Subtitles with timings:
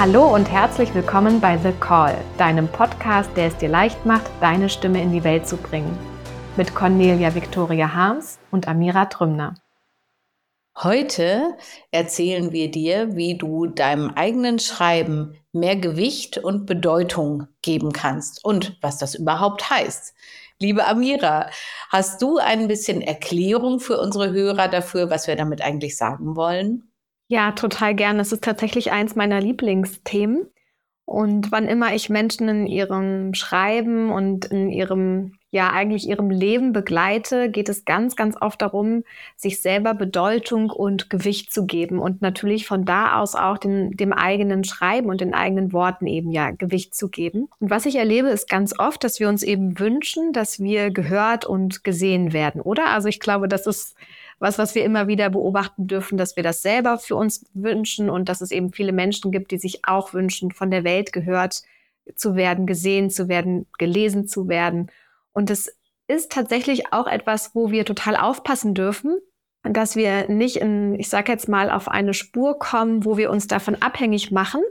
[0.00, 4.70] Hallo und herzlich willkommen bei The Call, deinem Podcast, der es dir leicht macht, deine
[4.70, 5.94] Stimme in die Welt zu bringen.
[6.56, 9.56] Mit Cornelia Victoria Harms und Amira Trümner.
[10.74, 11.54] Heute
[11.90, 18.78] erzählen wir dir, wie du deinem eigenen Schreiben mehr Gewicht und Bedeutung geben kannst und
[18.80, 20.14] was das überhaupt heißt.
[20.58, 21.50] Liebe Amira,
[21.90, 26.89] hast du ein bisschen Erklärung für unsere Hörer dafür, was wir damit eigentlich sagen wollen?
[27.32, 28.22] Ja, total gerne.
[28.22, 30.50] Es ist tatsächlich eins meiner Lieblingsthemen.
[31.04, 36.72] Und wann immer ich Menschen in ihrem Schreiben und in ihrem, ja, eigentlich ihrem Leben
[36.72, 39.02] begleite, geht es ganz, ganz oft darum,
[39.36, 44.12] sich selber Bedeutung und Gewicht zu geben und natürlich von da aus auch den, dem
[44.12, 47.48] eigenen Schreiben und den eigenen Worten eben ja Gewicht zu geben.
[47.58, 51.46] Und was ich erlebe, ist ganz oft, dass wir uns eben wünschen, dass wir gehört
[51.46, 52.90] und gesehen werden, oder?
[52.90, 53.96] Also ich glaube, das ist
[54.38, 58.28] was, was wir immer wieder beobachten dürfen, dass wir das selber für uns wünschen und
[58.28, 61.62] dass es eben viele Menschen gibt, die sich auch wünschen, von der Welt gehört
[62.14, 64.90] zu werden, gesehen zu werden, gelesen zu werden.
[65.32, 65.74] Und es
[66.08, 69.18] ist tatsächlich auch etwas, wo wir total aufpassen dürfen,
[69.62, 73.46] dass wir nicht in, ich sage jetzt mal, auf eine Spur kommen, wo wir uns
[73.46, 74.62] davon abhängig machen,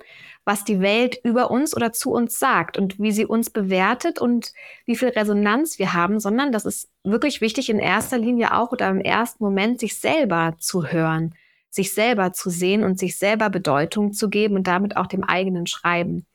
[0.46, 4.52] was die Welt über uns oder zu uns sagt und wie sie uns bewertet und
[4.86, 8.90] wie viel Resonanz wir haben, sondern das ist wirklich wichtig in erster Linie auch oder
[8.90, 11.36] im ersten Moment sich selber zu hören,
[11.70, 15.68] sich selber zu sehen und sich selber Bedeutung zu geben und damit auch dem eigenen
[15.68, 16.26] Schreiben.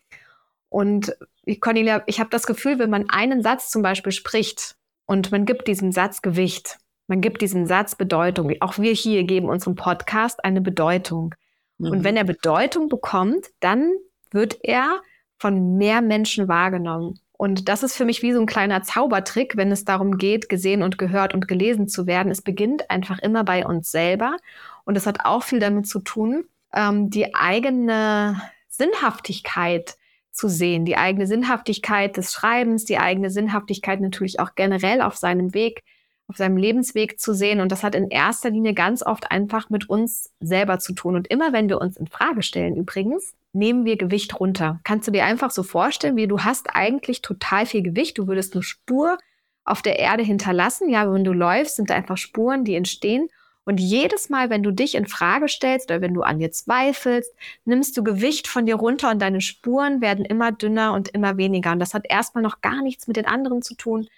[0.74, 1.16] Und
[1.60, 4.74] Cornelia, ich habe das Gefühl, wenn man einen Satz zum Beispiel spricht
[5.06, 8.52] und man gibt diesem Satz Gewicht, man gibt diesem Satz Bedeutung.
[8.58, 11.36] Auch wir hier geben unserem Podcast eine Bedeutung.
[11.78, 11.90] Mhm.
[11.92, 13.92] Und wenn er Bedeutung bekommt, dann
[14.32, 15.00] wird er
[15.38, 17.20] von mehr Menschen wahrgenommen.
[17.34, 20.82] Und das ist für mich wie so ein kleiner Zaubertrick, wenn es darum geht, gesehen
[20.82, 22.32] und gehört und gelesen zu werden.
[22.32, 24.38] Es beginnt einfach immer bei uns selber.
[24.84, 29.98] Und es hat auch viel damit zu tun, ähm, die eigene Sinnhaftigkeit
[30.34, 35.54] zu sehen, die eigene Sinnhaftigkeit des Schreibens, die eigene Sinnhaftigkeit natürlich auch generell auf seinem
[35.54, 35.82] Weg
[36.26, 37.60] auf seinem Lebensweg zu sehen.
[37.60, 41.16] Und das hat in erster Linie ganz oft einfach mit uns selber zu tun.
[41.16, 44.80] Und immer wenn wir uns in Frage stellen, übrigens, nehmen wir Gewicht runter.
[44.84, 48.18] Kannst du dir einfach so vorstellen, wie du hast eigentlich total viel Gewicht.
[48.18, 49.18] Du würdest eine Spur
[49.64, 50.88] auf der Erde hinterlassen.
[50.88, 53.28] Ja, wenn du läufst, sind da einfach Spuren, die entstehen.
[53.64, 57.34] Und jedes Mal, wenn du dich in Frage stellst oder wenn du an dir zweifelst,
[57.64, 61.72] nimmst du Gewicht von dir runter und deine Spuren werden immer dünner und immer weniger.
[61.72, 64.08] Und das hat erstmal noch gar nichts mit den anderen zu tun,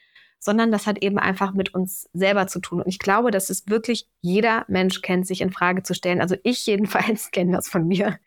[0.40, 2.80] sondern das hat eben einfach mit uns selber zu tun.
[2.80, 6.20] Und ich glaube, dass es wirklich jeder Mensch kennt, sich in Frage zu stellen.
[6.20, 8.18] Also ich jedenfalls kenne das von mir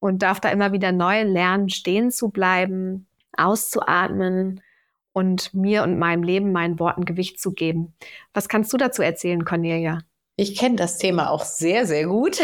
[0.00, 4.60] und darf da immer wieder neu lernen, stehen zu bleiben, auszuatmen
[5.12, 7.94] und mir und meinem Leben, meinen Worten Gewicht zu geben.
[8.34, 10.00] Was kannst du dazu erzählen, Cornelia?
[10.40, 12.38] Ich kenne das Thema auch sehr, sehr gut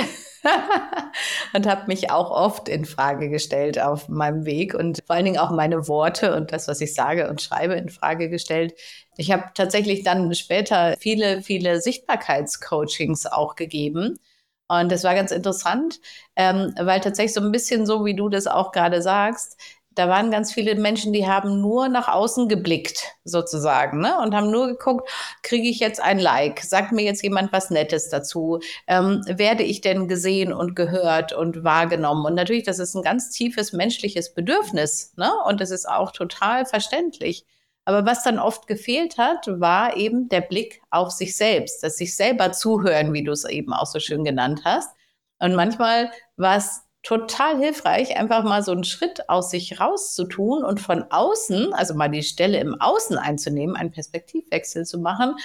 [1.55, 5.39] und habe mich auch oft in Frage gestellt auf meinem Weg und vor allen Dingen
[5.39, 8.75] auch meine Worte und das, was ich sage und schreibe, in Frage gestellt.
[9.17, 14.19] Ich habe tatsächlich dann später viele, viele Sichtbarkeitscoachings auch gegeben.
[14.67, 16.01] Und das war ganz interessant,
[16.35, 19.57] ähm, weil tatsächlich so ein bisschen so, wie du das auch gerade sagst,
[19.95, 24.19] da waren ganz viele Menschen, die haben nur nach außen geblickt, sozusagen, ne?
[24.21, 25.09] Und haben nur geguckt,
[25.43, 26.61] kriege ich jetzt ein Like?
[26.61, 28.61] Sagt mir jetzt jemand was Nettes dazu?
[28.87, 32.25] Ähm, werde ich denn gesehen und gehört und wahrgenommen?
[32.27, 35.33] Und natürlich, das ist ein ganz tiefes menschliches Bedürfnis, ne?
[35.47, 37.45] Und das ist auch total verständlich.
[37.85, 42.17] Aber was dann oft gefehlt hat, war eben der Blick auf sich selbst, dass sich
[42.17, 44.91] selber zuhören, wie du es eben auch so schön genannt hast.
[45.39, 50.81] Und manchmal war es total hilfreich, einfach mal so einen Schritt aus sich rauszutun und
[50.81, 55.37] von außen, also mal die Stelle im Außen einzunehmen, einen Perspektivwechsel zu machen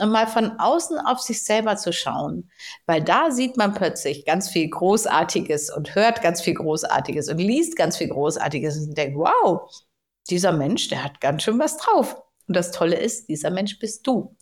[0.00, 2.50] und mal von außen auf sich selber zu schauen.
[2.86, 7.76] Weil da sieht man plötzlich ganz viel Großartiges und hört ganz viel Großartiges und liest
[7.76, 9.70] ganz viel Großartiges und denkt, wow,
[10.28, 12.16] dieser Mensch, der hat ganz schön was drauf.
[12.46, 14.36] Und das Tolle ist, dieser Mensch bist du.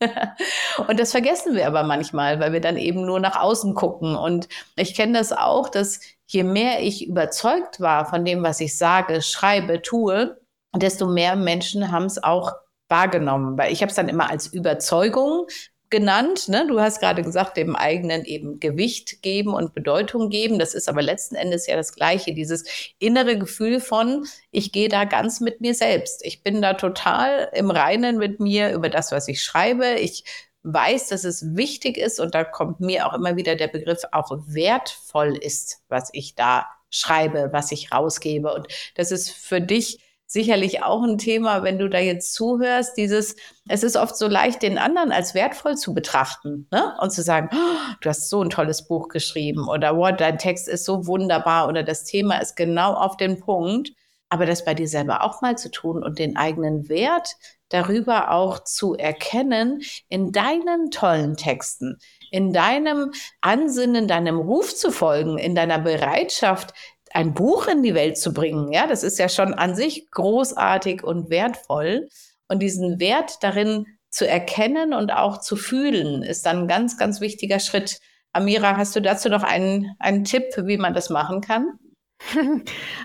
[0.88, 4.14] und das vergessen wir aber manchmal, weil wir dann eben nur nach außen gucken.
[4.14, 8.76] Und ich kenne das auch, dass je mehr ich überzeugt war von dem, was ich
[8.76, 10.40] sage, schreibe, tue,
[10.74, 12.52] desto mehr Menschen haben es auch
[12.88, 13.58] wahrgenommen.
[13.58, 15.46] Weil ich habe es dann immer als Überzeugung
[15.90, 16.48] genannt.
[16.48, 16.66] Ne?
[16.66, 20.58] Du hast gerade gesagt, dem eigenen eben Gewicht geben und Bedeutung geben.
[20.58, 22.34] Das ist aber letzten Endes ja das Gleiche.
[22.34, 22.64] Dieses
[22.98, 26.24] innere Gefühl von, ich gehe da ganz mit mir selbst.
[26.24, 29.94] Ich bin da total im Reinen mit mir über das, was ich schreibe.
[29.94, 30.24] Ich
[30.62, 34.30] weiß, dass es wichtig ist und da kommt mir auch immer wieder der Begriff auch
[34.46, 38.52] wertvoll ist, was ich da schreibe, was ich rausgebe.
[38.52, 43.34] Und das ist für dich sicherlich auch ein Thema, wenn du da jetzt zuhörst, dieses,
[43.66, 46.94] es ist oft so leicht, den anderen als wertvoll zu betrachten ne?
[47.00, 50.68] und zu sagen, oh, du hast so ein tolles Buch geschrieben oder wow, dein Text
[50.68, 53.90] ist so wunderbar oder das Thema ist genau auf den Punkt.
[54.30, 57.36] Aber das bei dir selber auch mal zu tun und den eigenen Wert
[57.70, 61.98] darüber auch zu erkennen in deinen tollen Texten,
[62.30, 66.74] in deinem Ansinnen, deinem Ruf zu folgen, in deiner Bereitschaft,
[67.18, 68.72] ein Buch in die Welt zu bringen.
[68.72, 72.08] Ja, das ist ja schon an sich großartig und wertvoll.
[72.46, 77.20] Und diesen Wert darin zu erkennen und auch zu fühlen, ist dann ein ganz, ganz
[77.20, 77.98] wichtiger Schritt.
[78.32, 81.80] Amira, hast du dazu noch einen, einen Tipp, wie man das machen kann?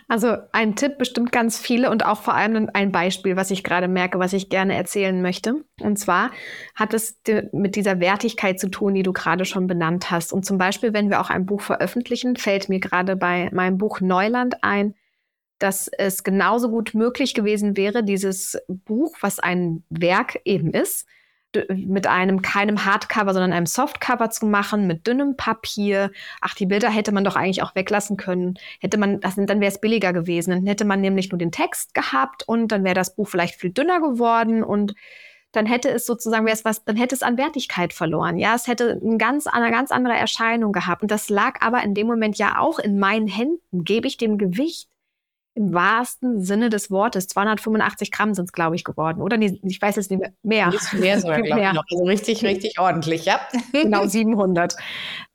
[0.07, 3.87] Also ein Tipp bestimmt ganz viele und auch vor allem ein Beispiel, was ich gerade
[3.87, 5.63] merke, was ich gerne erzählen möchte.
[5.81, 6.31] Und zwar
[6.75, 7.19] hat es
[7.51, 10.33] mit dieser Wertigkeit zu tun, die du gerade schon benannt hast.
[10.33, 14.01] Und zum Beispiel, wenn wir auch ein Buch veröffentlichen, fällt mir gerade bei meinem Buch
[14.01, 14.95] Neuland ein,
[15.59, 21.07] dass es genauso gut möglich gewesen wäre, dieses Buch, was ein Werk eben ist,
[21.69, 26.11] mit einem keinem Hardcover, sondern einem Softcover zu machen, mit dünnem Papier.
[26.41, 28.55] Ach, die Bilder hätte man doch eigentlich auch weglassen können.
[28.79, 30.51] Hätte man, das, dann wäre es billiger gewesen.
[30.51, 33.71] Dann hätte man nämlich nur den Text gehabt und dann wäre das Buch vielleicht viel
[33.71, 34.95] dünner geworden und
[35.53, 38.39] dann hätte es sozusagen, wäre es was, dann hätte es an Wertigkeit verloren.
[38.39, 41.03] Ja, es hätte ein ganz, eine ganz andere Erscheinung gehabt.
[41.03, 43.83] Und das lag aber in dem Moment ja auch in meinen Händen.
[43.83, 44.89] Gebe ich dem Gewicht?
[45.55, 47.27] Im wahrsten Sinne des Wortes.
[47.27, 49.21] 285 Gramm sind es, glaube ich, geworden.
[49.21, 50.33] Oder nee, ich weiß jetzt nicht mehr.
[50.41, 50.73] Mehr.
[50.93, 51.83] Mehr sogar, glaube ich, noch.
[51.91, 53.39] Also richtig, richtig ordentlich, ja.
[53.71, 54.75] genau, 700.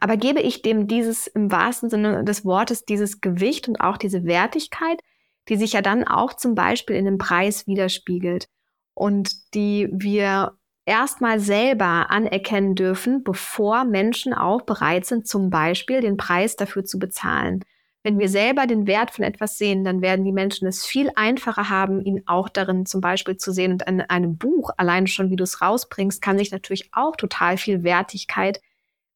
[0.01, 4.25] Aber gebe ich dem dieses im wahrsten Sinne des Wortes, dieses Gewicht und auch diese
[4.25, 5.01] Wertigkeit,
[5.49, 8.49] die sich ja dann auch zum Beispiel in dem Preis widerspiegelt
[8.95, 16.17] und die wir erstmal selber anerkennen dürfen, bevor Menschen auch bereit sind, zum Beispiel den
[16.17, 17.63] Preis dafür zu bezahlen.
[18.09, 21.69] Wenn wir selber den Wert von etwas sehen, dann werden die Menschen es viel einfacher
[21.69, 23.73] haben, ihn auch darin zum Beispiel zu sehen.
[23.73, 27.59] Und in einem Buch, allein schon wie du es rausbringst, kann sich natürlich auch total
[27.59, 28.63] viel Wertigkeit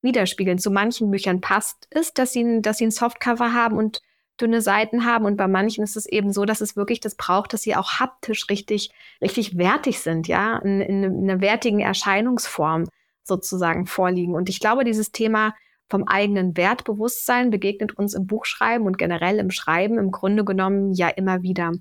[0.03, 0.59] widerspiegeln.
[0.59, 4.03] Zu manchen Büchern passt es, dass sie, dass sie ein Softcover haben und
[4.39, 5.25] dünne Seiten haben.
[5.25, 7.93] Und bei manchen ist es eben so, dass es wirklich das braucht, dass sie auch
[7.99, 8.91] haptisch richtig,
[9.23, 12.85] richtig wertig sind, ja, in, in, in einer wertigen Erscheinungsform
[13.25, 14.35] sozusagen vorliegen.
[14.35, 15.55] Und ich glaube, dieses Thema
[15.93, 21.09] vom eigenen Wertbewusstsein begegnet uns im Buchschreiben und generell im Schreiben im Grunde genommen ja
[21.09, 21.73] immer wieder.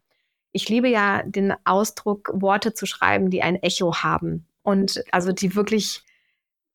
[0.51, 5.55] Ich liebe ja den Ausdruck, Worte zu schreiben, die ein Echo haben und also die
[5.55, 6.03] wirklich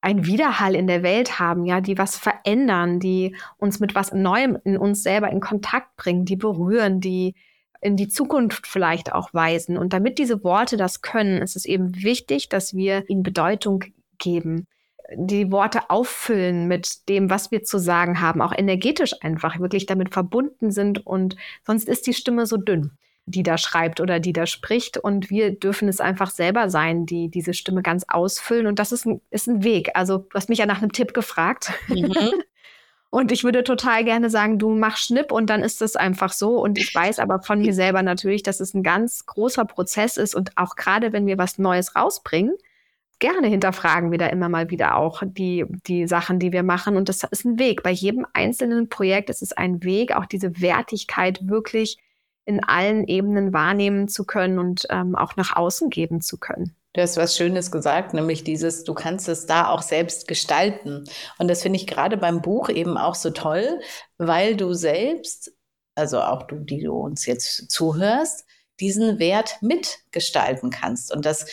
[0.01, 4.57] einen Widerhall in der Welt haben, ja, die was verändern, die uns mit was Neuem
[4.65, 7.35] in uns selber in Kontakt bringen, die berühren, die
[7.83, 9.77] in die Zukunft vielleicht auch weisen.
[9.77, 13.85] Und damit diese Worte das können, ist es eben wichtig, dass wir ihnen Bedeutung
[14.17, 14.67] geben
[15.15, 20.13] die Worte auffüllen mit dem, was wir zu sagen haben, auch energetisch einfach wirklich damit
[20.13, 22.93] verbunden sind und sonst ist die Stimme so dünn,
[23.27, 27.29] die da schreibt oder die da spricht und wir dürfen es einfach selber sein, die
[27.29, 29.91] diese Stimme ganz ausfüllen und das ist ein, ist ein Weg.
[29.95, 31.73] Also du hast mich ja nach einem Tipp gefragt.
[31.89, 32.15] Mhm.
[33.09, 36.61] Und ich würde total gerne sagen, du mach Schnipp und dann ist es einfach so.
[36.61, 40.35] Und ich weiß aber von mir selber natürlich, dass es ein ganz großer Prozess ist.
[40.35, 42.53] Und auch gerade wenn wir was Neues rausbringen,
[43.19, 46.97] gerne hinterfragen wir da immer mal wieder auch die, die Sachen, die wir machen.
[46.97, 47.83] Und das ist ein Weg.
[47.83, 51.99] Bei jedem einzelnen Projekt ist es ein Weg, auch diese Wertigkeit wirklich
[52.45, 56.77] in allen Ebenen wahrnehmen zu können und ähm, auch nach außen geben zu können.
[56.93, 61.05] Du hast was Schönes gesagt, nämlich dieses, du kannst es da auch selbst gestalten.
[61.39, 63.81] Und das finde ich gerade beim Buch eben auch so toll,
[64.17, 65.53] weil du selbst,
[65.95, 68.47] also auch du, die du uns jetzt zuhörst,
[68.81, 71.13] diesen Wert mitgestalten kannst.
[71.13, 71.47] Und das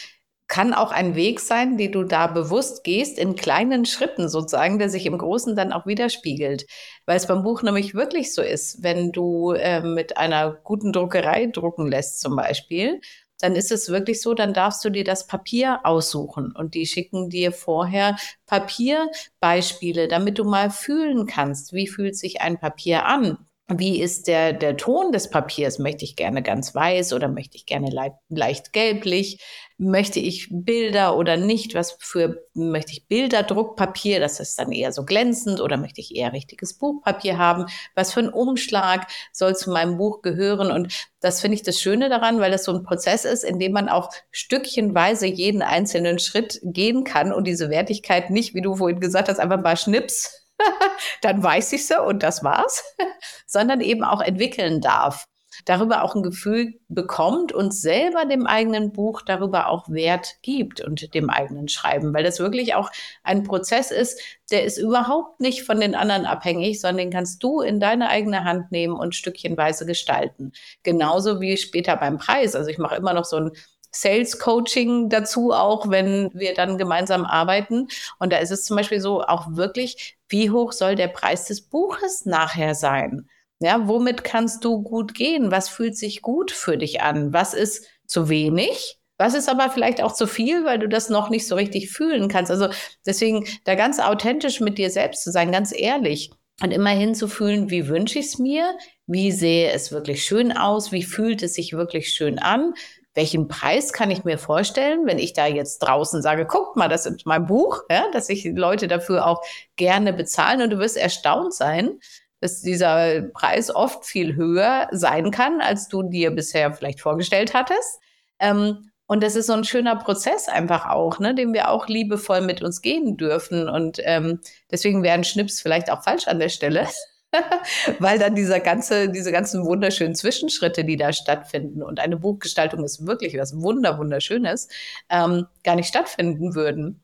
[0.47, 4.89] kann auch ein Weg sein, den du da bewusst gehst, in kleinen Schritten sozusagen, der
[4.89, 6.65] sich im Großen dann auch widerspiegelt.
[7.05, 11.47] Weil es beim Buch nämlich wirklich so ist, wenn du äh, mit einer guten Druckerei
[11.47, 12.99] drucken lässt zum Beispiel,
[13.43, 17.29] dann ist es wirklich so, dann darfst du dir das Papier aussuchen und die schicken
[17.29, 23.37] dir vorher Papierbeispiele, damit du mal fühlen kannst, wie fühlt sich ein Papier an.
[23.67, 25.79] Wie ist der, der Ton des Papiers?
[25.79, 29.41] Möchte ich gerne ganz weiß oder möchte ich gerne leicht, leicht gelblich?
[29.83, 31.75] Möchte ich Bilder oder nicht?
[31.75, 34.19] Was für möchte ich Bilderdruckpapier?
[34.19, 37.65] Das ist dann eher so glänzend oder möchte ich eher richtiges Buchpapier haben?
[37.95, 40.71] Was für ein Umschlag soll zu meinem Buch gehören?
[40.71, 43.73] Und das finde ich das Schöne daran, weil das so ein Prozess ist, in dem
[43.73, 48.99] man auch stückchenweise jeden einzelnen Schritt gehen kann und diese Wertigkeit nicht, wie du vorhin
[48.99, 50.43] gesagt hast, einfach mal schnips
[51.21, 52.83] dann weiß ich so und das war's,
[53.45, 55.25] sondern eben auch entwickeln darf.
[55.65, 61.13] Darüber auch ein Gefühl bekommt und selber dem eigenen Buch darüber auch Wert gibt und
[61.13, 62.91] dem eigenen Schreiben, weil das wirklich auch
[63.23, 64.19] ein Prozess ist,
[64.51, 68.43] der ist überhaupt nicht von den anderen abhängig, sondern den kannst du in deine eigene
[68.43, 70.51] Hand nehmen und stückchenweise gestalten.
[70.83, 72.55] Genauso wie später beim Preis.
[72.55, 73.51] Also ich mache immer noch so ein
[73.95, 77.87] Sales Coaching dazu auch, wenn wir dann gemeinsam arbeiten.
[78.17, 81.61] Und da ist es zum Beispiel so auch wirklich, wie hoch soll der Preis des
[81.61, 83.29] Buches nachher sein?
[83.59, 85.51] Ja, womit kannst du gut gehen?
[85.51, 87.33] Was fühlt sich gut für dich an?
[87.33, 88.97] Was ist zu wenig?
[89.17, 92.27] Was ist aber vielleicht auch zu viel, weil du das noch nicht so richtig fühlen
[92.27, 92.51] kannst?
[92.51, 92.67] Also
[93.05, 96.31] deswegen da ganz authentisch mit dir selbst zu sein, ganz ehrlich
[96.61, 98.77] und immer hinzufühlen, wie wünsche ich es mir?
[99.07, 100.91] Wie sehe es wirklich schön aus?
[100.91, 102.73] Wie fühlt es sich wirklich schön an?
[103.15, 107.05] welchen Preis kann ich mir vorstellen, wenn ich da jetzt draußen sage, guckt mal, das
[107.05, 109.43] ist mein Buch, ja, dass sich Leute dafür auch
[109.75, 111.99] gerne bezahlen und du wirst erstaunt sein,
[112.43, 118.01] dass dieser Preis oft viel höher sein kann, als du dir bisher vielleicht vorgestellt hattest.
[118.37, 122.41] Ähm, und das ist so ein schöner Prozess einfach auch, ne, den wir auch liebevoll
[122.41, 123.69] mit uns gehen dürfen.
[123.69, 126.87] Und ähm, deswegen wären Schnips vielleicht auch falsch an der Stelle.
[127.99, 133.07] weil dann dieser ganze, diese ganzen wunderschönen Zwischenschritte, die da stattfinden und eine Buchgestaltung ist
[133.07, 134.67] wirklich was wunder wunderschönes,
[135.09, 137.02] ähm, gar nicht stattfinden würden.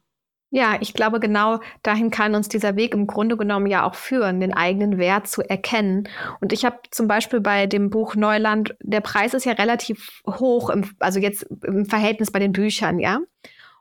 [0.51, 4.39] Ja, ich glaube, genau dahin kann uns dieser Weg im Grunde genommen ja auch führen,
[4.39, 6.09] den eigenen Wert zu erkennen.
[6.41, 10.71] Und ich habe zum Beispiel bei dem Buch Neuland, der Preis ist ja relativ hoch,
[10.71, 13.19] im, also jetzt im Verhältnis bei den Büchern, ja.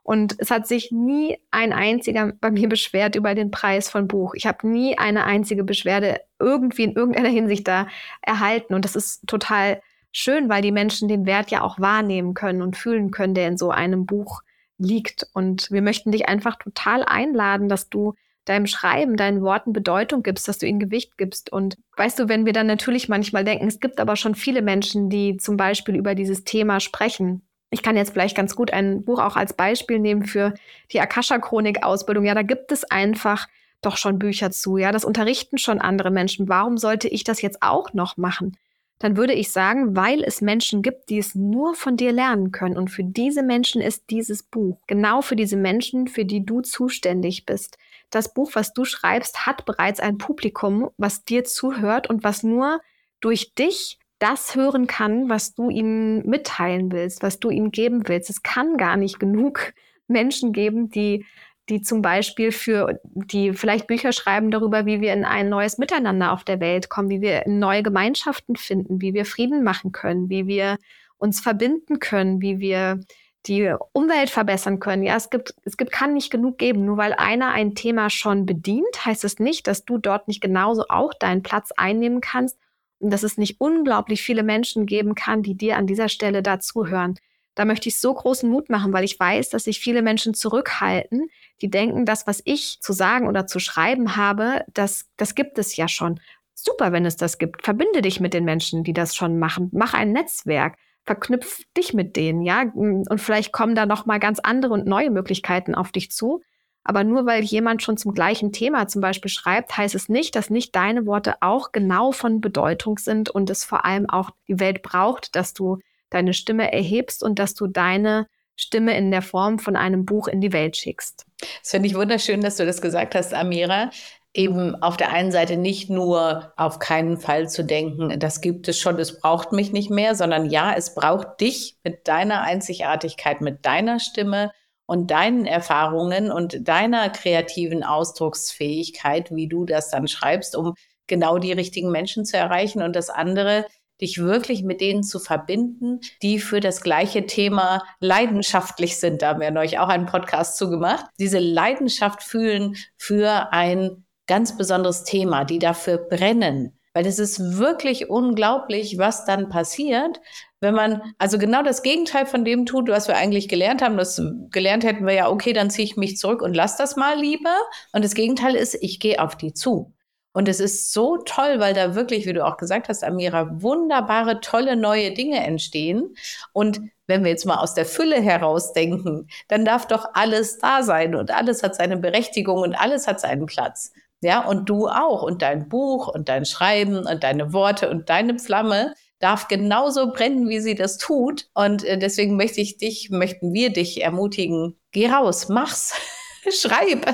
[0.03, 4.33] Und es hat sich nie ein einziger bei mir beschwert über den Preis von Buch.
[4.35, 7.87] Ich habe nie eine einzige Beschwerde irgendwie in irgendeiner Hinsicht da
[8.21, 8.73] erhalten.
[8.73, 12.77] Und das ist total schön, weil die Menschen den Wert ja auch wahrnehmen können und
[12.77, 14.41] fühlen können, der in so einem Buch
[14.79, 15.27] liegt.
[15.33, 20.47] Und wir möchten dich einfach total einladen, dass du deinem Schreiben, deinen Worten Bedeutung gibst,
[20.47, 21.51] dass du ihnen Gewicht gibst.
[21.51, 25.09] Und weißt du, wenn wir dann natürlich manchmal denken, es gibt aber schon viele Menschen,
[25.09, 29.19] die zum Beispiel über dieses Thema sprechen, ich kann jetzt vielleicht ganz gut ein Buch
[29.19, 30.55] auch als Beispiel nehmen für
[30.91, 32.25] die Akasha-Chronik-Ausbildung.
[32.25, 33.47] Ja, da gibt es einfach
[33.81, 34.77] doch schon Bücher zu.
[34.77, 36.49] Ja, das unterrichten schon andere Menschen.
[36.49, 38.57] Warum sollte ich das jetzt auch noch machen?
[38.99, 42.77] Dann würde ich sagen, weil es Menschen gibt, die es nur von dir lernen können.
[42.77, 44.77] Und für diese Menschen ist dieses Buch.
[44.87, 47.77] Genau für diese Menschen, für die du zuständig bist.
[48.09, 52.81] Das Buch, was du schreibst, hat bereits ein Publikum, was dir zuhört und was nur
[53.21, 58.29] durch dich das hören kann, was du ihm mitteilen willst, was du ihm geben willst.
[58.29, 59.73] Es kann gar nicht genug
[60.07, 61.25] Menschen geben, die
[61.69, 66.31] die zum Beispiel für, die vielleicht Bücher schreiben darüber, wie wir in ein neues Miteinander
[66.31, 70.47] auf der Welt kommen, wie wir neue Gemeinschaften finden, wie wir Frieden machen können, wie
[70.47, 70.77] wir
[71.17, 72.99] uns verbinden können, wie wir
[73.45, 75.03] die Umwelt verbessern können.
[75.03, 76.85] Ja, es gibt, es gibt, kann nicht genug geben.
[76.85, 80.85] Nur weil einer ein Thema schon bedient, heißt es nicht, dass du dort nicht genauso
[80.89, 82.57] auch deinen Platz einnehmen kannst
[82.99, 87.15] dass es nicht unglaublich viele Menschen geben kann, die dir an dieser Stelle dazuhören.
[87.59, 91.27] Da möchte ich so großen Mut machen, weil ich weiß, dass sich viele Menschen zurückhalten,
[91.61, 95.75] die denken, das, was ich zu sagen oder zu schreiben habe, das, das gibt es
[95.75, 96.21] ja schon.
[96.53, 97.65] Super, wenn es das gibt.
[97.65, 99.67] Verbinde dich mit den Menschen, die das schon machen.
[99.73, 100.77] Mach ein Netzwerk.
[101.03, 102.63] Verknüpf dich mit denen, ja.
[102.73, 106.41] Und vielleicht kommen da noch mal ganz andere und neue Möglichkeiten auf dich zu.
[106.85, 110.49] Aber nur weil jemand schon zum gleichen Thema zum Beispiel schreibt, heißt es nicht, dass
[110.49, 114.81] nicht deine Worte auch genau von Bedeutung sind und es vor allem auch die Welt
[114.81, 119.75] braucht, dass du deine Stimme erhebst und dass du deine Stimme in der Form von
[119.75, 121.25] einem Buch in die Welt schickst.
[121.61, 123.89] Das finde ich wunderschön, dass du das gesagt hast, Amira.
[124.33, 128.79] Eben auf der einen Seite nicht nur auf keinen Fall zu denken, das gibt es
[128.79, 133.65] schon, es braucht mich nicht mehr, sondern ja, es braucht dich mit deiner Einzigartigkeit, mit
[133.65, 134.51] deiner Stimme,
[134.89, 140.73] und deinen Erfahrungen und deiner kreativen Ausdrucksfähigkeit, wie du das dann schreibst, um
[141.05, 143.67] genau die richtigen Menschen zu erreichen und das andere,
[144.01, 149.21] dich wirklich mit denen zu verbinden, die für das gleiche Thema leidenschaftlich sind.
[149.21, 151.05] Da haben wir neulich auch einen Podcast zugemacht.
[151.19, 156.79] Diese Leidenschaft fühlen für ein ganz besonderes Thema, die dafür brennen.
[156.93, 160.19] Weil es ist wirklich unglaublich, was dann passiert,
[160.59, 163.97] wenn man also genau das Gegenteil von dem tut, was wir eigentlich gelernt haben.
[163.97, 167.17] Das gelernt hätten wir ja, okay, dann ziehe ich mich zurück und lass das mal
[167.17, 167.55] lieber.
[167.93, 169.93] Und das Gegenteil ist, ich gehe auf die zu.
[170.31, 174.41] Und es ist so toll, weil da wirklich, wie du auch gesagt hast, Amira, wunderbare,
[174.41, 176.15] tolle neue Dinge entstehen.
[176.53, 180.83] Und wenn wir jetzt mal aus der Fülle heraus denken, dann darf doch alles da
[180.83, 183.91] sein und alles hat seine Berechtigung und alles hat seinen Platz.
[184.21, 188.37] Ja, und du auch und dein Buch und dein Schreiben und deine Worte und deine
[188.37, 191.47] Flamme darf genauso brennen, wie sie das tut.
[191.53, 195.93] Und äh, deswegen möchte ich dich, möchten wir dich ermutigen, geh raus, mach's.
[196.51, 197.05] Schreib,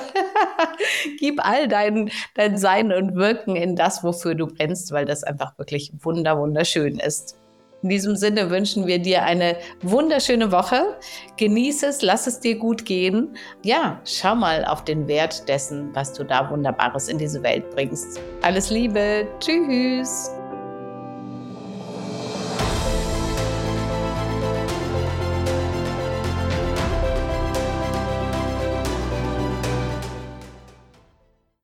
[1.19, 5.57] gib all dein, dein Sein und Wirken in das, wofür du brennst, weil das einfach
[5.57, 7.37] wirklich wunder, wunderschön ist.
[7.85, 10.97] In diesem Sinne wünschen wir dir eine wunderschöne Woche.
[11.37, 13.37] Genieße es, lass es dir gut gehen.
[13.63, 18.19] Ja, schau mal auf den Wert dessen, was du da Wunderbares in diese Welt bringst.
[18.41, 19.27] Alles Liebe.
[19.39, 20.34] Tschüss.